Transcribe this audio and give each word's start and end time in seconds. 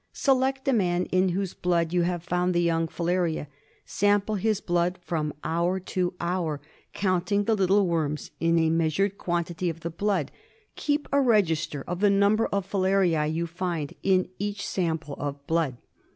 Select 0.13 0.67
a 0.67 0.73
man 0.73 1.05
in 1.11 1.29
whose 1.29 1.53
blood 1.53 1.93
you 1.93 2.01
have 2.01 2.23
found 2.23 2.55
the 2.55 2.61
young 2.63 2.87
filaria. 2.87 3.45
Sample 3.85 4.33
his 4.33 4.59
blood 4.59 4.97
from 4.99 5.31
hour 5.43 5.79
to 5.79 6.15
hour, 6.19 6.59
counting 6.91 7.43
the 7.43 7.53
little 7.53 7.85
worms 7.85 8.31
in 8.39 8.57
a 8.57 8.71
measured 8.71 9.19
quantity 9.19 9.69
of 9.69 9.81
the 9.81 9.91
blood. 9.91 10.31
Keep 10.75 11.07
a 11.11 11.21
register 11.21 11.83
of 11.87 11.99
the 11.99 12.09
number 12.09 12.47
of 12.47 12.67
filariae 12.67 13.31
you 13.31 13.45
find 13.45 13.93
in 14.01 14.27
each 14.39 14.65
sample 14.65 15.13
of 15.19 15.45
blood. 15.45 15.77